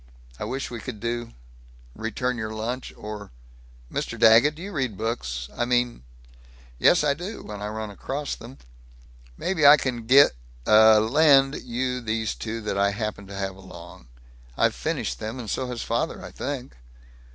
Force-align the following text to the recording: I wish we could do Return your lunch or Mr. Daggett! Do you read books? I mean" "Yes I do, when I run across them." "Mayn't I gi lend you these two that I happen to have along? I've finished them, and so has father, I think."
I 0.39 0.45
wish 0.45 0.71
we 0.71 0.79
could 0.79 0.99
do 0.99 1.33
Return 1.93 2.35
your 2.35 2.51
lunch 2.51 2.91
or 2.97 3.31
Mr. 3.93 4.17
Daggett! 4.17 4.55
Do 4.55 4.63
you 4.63 4.71
read 4.71 4.97
books? 4.97 5.47
I 5.55 5.65
mean" 5.65 6.01
"Yes 6.79 7.03
I 7.03 7.13
do, 7.13 7.43
when 7.43 7.61
I 7.61 7.67
run 7.67 7.91
across 7.91 8.33
them." 8.33 8.57
"Mayn't 9.37 9.63
I 9.63 9.77
gi 9.77 10.31
lend 10.65 11.55
you 11.61 12.01
these 12.01 12.33
two 12.33 12.61
that 12.61 12.79
I 12.79 12.89
happen 12.89 13.27
to 13.27 13.35
have 13.35 13.55
along? 13.55 14.07
I've 14.57 14.73
finished 14.73 15.19
them, 15.19 15.37
and 15.37 15.47
so 15.47 15.67
has 15.67 15.83
father, 15.83 16.25
I 16.25 16.31
think." 16.31 16.77